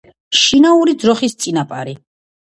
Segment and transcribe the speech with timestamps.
[0.43, 1.95] შინაური ძროხის წინაპარი.